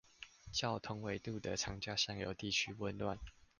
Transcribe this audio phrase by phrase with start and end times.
[0.51, 3.19] 較同緯度的長江下游地區溫暖